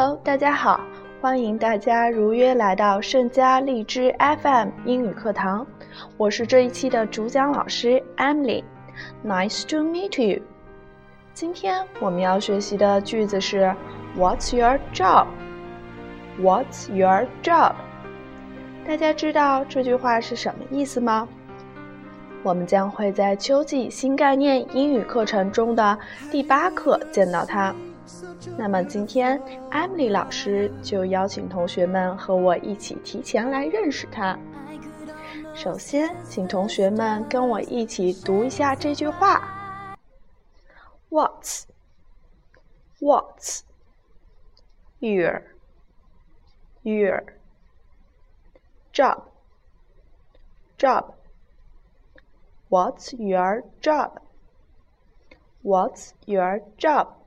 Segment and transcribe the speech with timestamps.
[0.00, 0.80] Hello，大家好，
[1.20, 5.66] 欢迎大家如约来到盛佳荔枝 FM 英语课堂，
[6.16, 10.40] 我是这一期的主讲老师 Emily，Nice to meet you。
[11.34, 13.74] 今天我们要学习的句子是
[14.16, 17.72] What's your job？What's your job？
[18.86, 21.26] 大家知道这句话是什么意思吗？
[22.44, 25.98] 我们将会在秋季新概念英语课程中的
[26.30, 27.74] 第八课见到它。
[28.56, 29.40] 那么今天
[29.70, 34.38] ，Emily 老师就邀请同学们和我一起提前来认识它。
[35.54, 39.96] 首先，请同学们跟我一起读一下这句话
[41.10, 41.64] ：What's
[43.00, 43.60] What's
[45.00, 45.42] your
[46.82, 47.24] your
[48.92, 49.22] job
[50.78, 51.14] job
[52.68, 54.18] What's your job?
[55.62, 57.17] What's your job?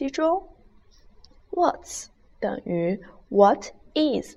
[0.00, 0.48] 其中
[1.50, 2.06] ，What's
[2.38, 4.34] 等于 What is，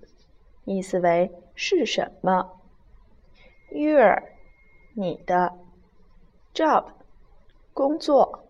[0.65, 2.59] 意思为是什么。
[3.71, 4.23] Your
[4.93, 5.57] 你的
[6.53, 6.87] job
[7.73, 8.43] 工作。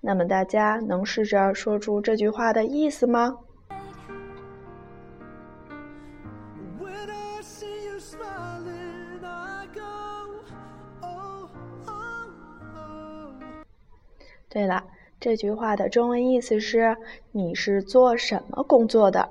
[0.00, 3.38] 那么大家能试着说出这句话的意思吗？
[14.48, 14.84] 对了，
[15.20, 16.96] 这句话的中文意思是
[17.32, 19.30] “你是做什么工作的？”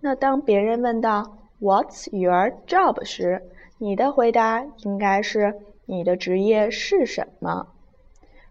[0.00, 3.42] 那当别人问到 “What's your job” 时，
[3.78, 7.66] 你的回答应该是“你的职业是什么？”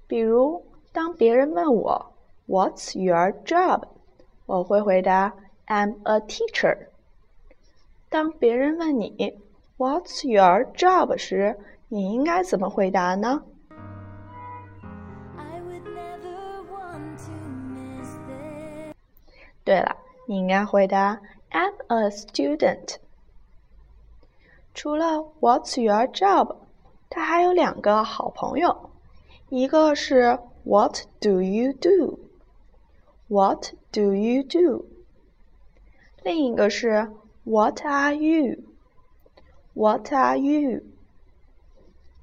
[0.08, 2.12] 比如，当别人问我
[2.48, 3.84] “What's your job”，
[4.46, 5.34] 我会回答
[5.68, 6.78] “I'm a teacher”。
[8.10, 9.40] 当别人问你
[9.78, 11.58] “What's your job” 时，
[11.88, 13.44] 你应该怎么回答呢？
[19.64, 22.98] 对了，你应该回答 "I'm a student"。
[24.74, 26.56] 除了 "What's your job"，
[27.10, 28.90] 他还有两个好朋友，
[29.50, 34.86] 一个是 "What do you do"，What do you do？
[36.24, 37.12] 另一个是
[37.44, 40.84] "What are you"，What are you？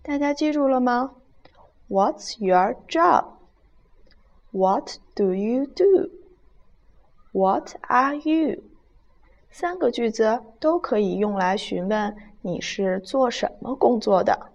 [0.02, 1.16] 大家记住了吗
[1.88, 6.08] ？What's your job？What do you do？
[7.32, 8.62] do？What are you？
[9.50, 14.50] 三个句子都可以用来询问你是做什么工作的。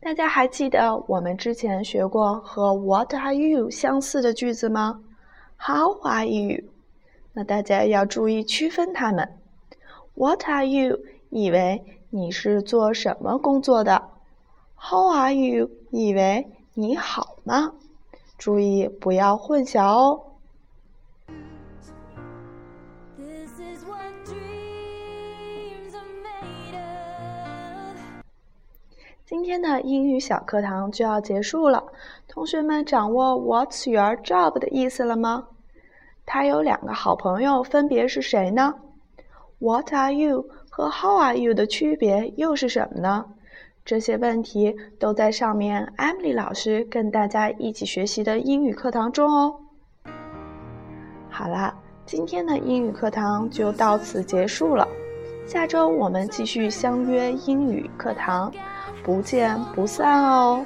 [0.00, 5.00] 大家还记得我们之前学过和 What are you 相似的句子吗
[5.56, 6.64] ？How are you？
[7.32, 9.28] 那大家要注意区分它们。
[10.14, 10.98] What are you？
[11.30, 14.08] 以为你是做什么工作的
[14.80, 15.70] ？How are you？
[15.90, 17.72] 以为你好吗？
[18.38, 20.24] 注意不要混淆哦。
[29.26, 31.84] 今天的英语小课堂就要结束了，
[32.26, 35.48] 同学们掌握 "What's your job" 的意思了吗？
[36.24, 38.74] 他有两个好朋友，分别是谁呢
[39.58, 43.26] ？What are you 和 How are you 的区别又是什么呢？
[43.88, 49.56] 这些问题都在上面，Emily 老师跟大家一起学习的英语课堂中哦。
[51.30, 54.86] 好啦，今天的英语课堂就到此结束了，
[55.46, 58.52] 下周我们继续相约英语课堂，
[59.02, 60.62] 不见不散哦。